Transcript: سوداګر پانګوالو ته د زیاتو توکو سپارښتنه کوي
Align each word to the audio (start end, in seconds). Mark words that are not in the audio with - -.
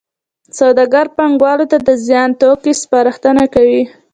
سوداګر 0.59 1.05
پانګوالو 1.17 1.65
ته 1.71 1.77
د 1.87 1.89
زیاتو 2.05 2.37
توکو 2.41 2.71
سپارښتنه 2.81 3.43
کوي 3.53 3.81